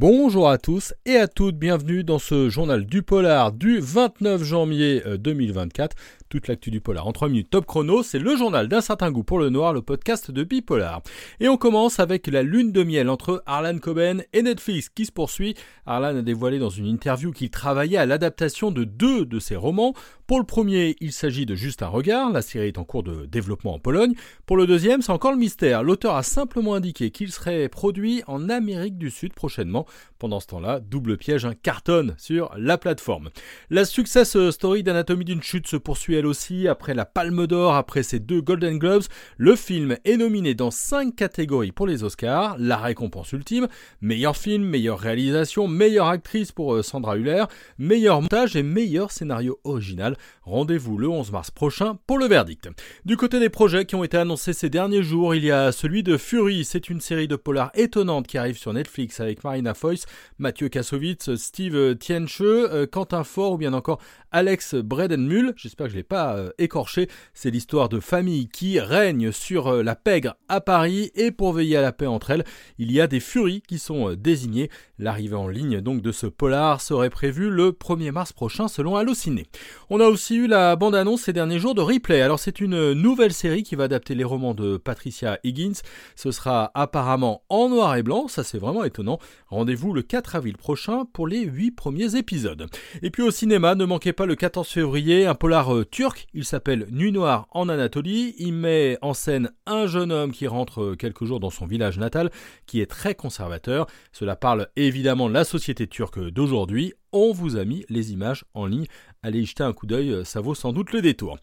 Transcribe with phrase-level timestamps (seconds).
[0.00, 5.02] Bonjour à tous et à toutes, bienvenue dans ce journal du polar du 29 janvier
[5.18, 5.94] 2024.
[6.30, 9.10] Euh, Toute l'actu du polar en 3 minutes top chrono, c'est le journal d'un certain
[9.10, 11.02] goût pour le noir, le podcast de Bipolar.
[11.40, 15.12] Et on commence avec la lune de miel entre Arlan Coben et Netflix qui se
[15.12, 15.54] poursuit.
[15.86, 19.94] Arlan a dévoilé dans une interview qu'il travaillait à l'adaptation de deux de ses romans.
[20.26, 23.26] Pour le premier, il s'agit de Juste un regard, la série est en cours de
[23.26, 24.14] développement en Pologne.
[24.46, 25.82] Pour le deuxième, c'est encore le mystère.
[25.82, 29.86] L'auteur a simplement indiqué qu'il serait produit en Amérique du Sud prochainement.
[30.20, 33.30] Pendant ce temps-là, double piège, un cartonne sur la plateforme.
[33.70, 38.18] La success story d'Anatomie d'une chute se poursuit aussi après la Palme d'Or, après ses
[38.18, 39.04] deux Golden Globes.
[39.36, 42.56] Le film est nominé dans cinq catégories pour les Oscars.
[42.58, 43.68] La récompense ultime,
[44.00, 47.44] meilleur film, meilleure réalisation, meilleure actrice pour euh, Sandra Huller,
[47.78, 50.16] meilleur montage et meilleur scénario original.
[50.42, 52.68] Rendez-vous le 11 mars prochain pour le verdict.
[53.04, 56.02] Du côté des projets qui ont été annoncés ces derniers jours, il y a celui
[56.02, 56.64] de Fury.
[56.64, 60.06] C'est une série de polars étonnante qui arrive sur Netflix avec Marina Foyce,
[60.38, 64.00] Mathieu Kassovitz, Steve Tienche, euh, Quentin Fort ou bien encore
[64.32, 65.52] Alex Bredenmühl.
[65.56, 67.08] J'espère que je l'ai pas euh, écorché.
[67.32, 71.76] C'est l'histoire de familles qui règnent sur euh, la pègre à Paris et pour veiller
[71.76, 72.44] à la paix entre elles,
[72.78, 74.70] il y a des furies qui sont désignées.
[74.98, 79.46] L'arrivée en ligne donc de ce polar serait prévue le 1er mars prochain selon Allociné.
[79.88, 82.20] On a aussi eu la bande-annonce ces derniers jours de Replay.
[82.20, 85.80] Alors c'est une nouvelle série qui va adapter les romans de Patricia Higgins.
[86.16, 89.20] Ce sera apparemment en noir et blanc, ça c'est vraiment étonnant.
[89.46, 92.66] Rendez-vous le 4 avril prochain pour les 8 premiers épisodes.
[93.02, 96.46] Et puis au cinéma, ne manquez pas le 14 février un polar euh, turc, il
[96.46, 101.26] s'appelle Nuit Noire en Anatolie, il met en scène un jeune homme qui rentre quelques
[101.26, 102.30] jours dans son village natal,
[102.64, 103.86] qui est très conservateur.
[104.10, 108.66] Cela parle évidemment de la société turque d'aujourd'hui, on vous a mis les images en
[108.66, 108.86] ligne.
[109.22, 111.36] Allez jeter un coup d'œil, euh, ça vaut sans doute le détour.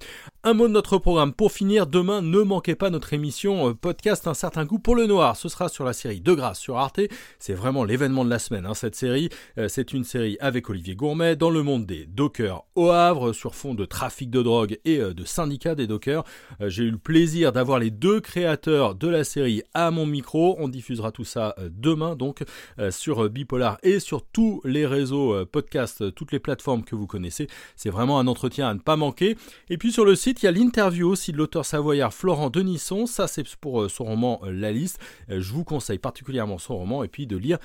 [0.43, 1.85] Un mot de notre programme pour finir.
[1.85, 5.35] Demain, ne manquez pas notre émission euh, podcast Un certain goût pour le noir.
[5.35, 7.01] Ce sera sur la série De Grâce sur Arte.
[7.37, 9.29] C'est vraiment l'événement de la semaine, hein, cette série.
[9.59, 13.53] Euh, c'est une série avec Olivier Gourmet dans le monde des dockers au Havre sur
[13.53, 16.23] fond de trafic de drogue et de syndicat des dockers.
[16.59, 20.55] J'ai eu le plaisir d'avoir les deux créateurs de la série à mon micro.
[20.59, 22.43] On diffusera tout ça demain donc
[22.89, 27.47] sur Bipolar et sur tous les réseaux toutes les plateformes que vous connaissez.
[27.75, 29.37] C'est vraiment un entretien à ne pas manquer.
[29.69, 33.05] Et puis sur le site, il y a l'interview aussi de l'auteur savoyard Florent Denisson.
[33.05, 34.99] Ça, c'est pour euh, son roman euh, La Liste.
[35.29, 37.57] Euh, je vous conseille particulièrement son roman et puis de lire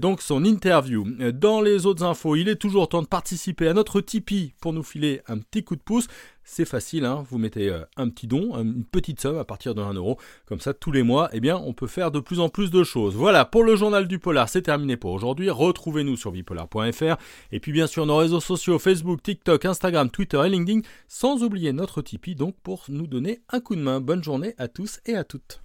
[0.00, 1.04] donc son interview.
[1.32, 4.82] Dans les autres infos, il est toujours temps de participer à notre Tipeee pour nous
[4.82, 6.06] filer un petit coup de pouce.
[6.42, 7.24] C'est facile, hein.
[7.30, 10.18] vous mettez euh, un petit don, une petite somme à partir de 1 euro.
[10.46, 12.82] Comme ça, tous les mois, eh bien, on peut faire de plus en plus de
[12.82, 13.14] choses.
[13.14, 15.50] Voilà, pour le journal du polar, c'est terminé pour aujourd'hui.
[15.50, 17.16] Retrouvez-nous sur bipolar.fr.
[17.52, 20.80] Et puis, bien sûr, nos réseaux sociaux Facebook, TikTok, Instagram, Twitter et LinkedIn.
[21.08, 24.00] Sans oublier notre Tipeee, donc, pour nous donner un coup de main.
[24.00, 25.62] Bonne journée à tous et à toutes.